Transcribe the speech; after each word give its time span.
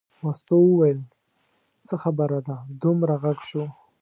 مستو 0.21 0.57
وویل 0.63 0.99
څه 1.85 1.93
خبره 2.03 2.39
ده 2.47 2.57
دومره 2.81 3.13
غږ 3.23 3.39
شو. 3.49 3.63